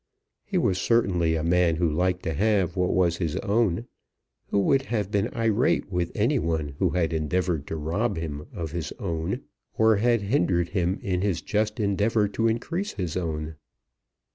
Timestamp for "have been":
4.87-5.31